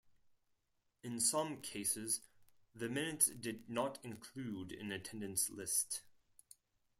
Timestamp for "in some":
1.03-1.57